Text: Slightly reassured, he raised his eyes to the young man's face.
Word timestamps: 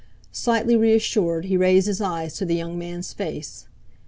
Slightly 0.31 0.75
reassured, 0.75 1.45
he 1.45 1.55
raised 1.55 1.85
his 1.85 2.01
eyes 2.01 2.33
to 2.37 2.43
the 2.45 2.55
young 2.55 2.75
man's 2.75 3.13
face. 3.13 3.67